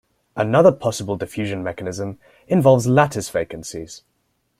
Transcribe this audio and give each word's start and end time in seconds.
Another 0.35 0.71
possible 0.71 1.15
diffusion 1.15 1.61
mechanism 1.61 2.17
involves 2.47 2.87
lattice 2.87 3.29
vacancies. 3.29 4.01